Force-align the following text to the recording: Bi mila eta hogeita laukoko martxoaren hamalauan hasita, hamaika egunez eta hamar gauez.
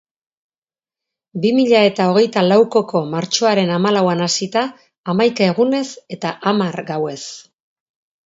Bi 1.41 1.49
mila 1.57 1.81
eta 1.89 2.07
hogeita 2.13 2.43
laukoko 2.45 3.01
martxoaren 3.11 3.73
hamalauan 3.75 4.25
hasita, 4.27 4.65
hamaika 5.13 5.45
egunez 5.51 5.85
eta 6.17 6.35
hamar 6.53 6.81
gauez. 6.91 7.21